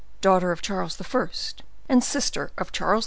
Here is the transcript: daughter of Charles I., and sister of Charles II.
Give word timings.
daughter 0.19 0.51
of 0.51 0.63
Charles 0.63 0.99
I., 0.99 1.23
and 1.87 2.03
sister 2.03 2.49
of 2.57 2.71
Charles 2.71 2.99
II. 2.99 2.99